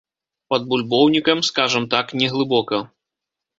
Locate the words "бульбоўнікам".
0.71-1.45